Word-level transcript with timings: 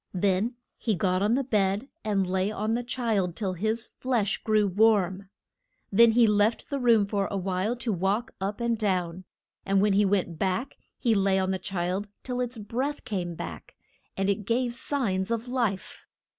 Then 0.15 0.55
he 0.79 0.95
got 0.95 1.21
on 1.21 1.35
the 1.35 1.43
bed, 1.43 1.87
and 2.03 2.25
lay 2.27 2.51
on 2.51 2.73
the 2.73 2.83
child 2.83 3.35
till 3.35 3.53
his 3.53 3.85
flesh 3.99 4.41
grew 4.43 4.65
warm. 4.65 5.29
Then 5.91 6.13
he 6.13 6.25
left 6.25 6.71
the 6.71 6.79
room 6.79 7.05
for 7.05 7.27
a 7.27 7.37
while 7.37 7.75
to 7.75 7.93
walk 7.93 8.31
up 8.41 8.59
and 8.59 8.75
down, 8.75 9.25
and 9.63 9.79
when 9.79 9.93
he 9.93 10.03
went 10.05 10.39
back 10.39 10.79
he 10.97 11.13
lay 11.13 11.37
on 11.37 11.51
the 11.51 11.59
child 11.59 12.09
till 12.23 12.39
its 12.41 12.57
breath 12.57 13.05
came 13.05 13.35
back, 13.35 13.75
and 14.17 14.27
it 14.27 14.45
gave 14.47 14.73
signs 14.73 15.29
of 15.29 15.47
life. 15.47 16.07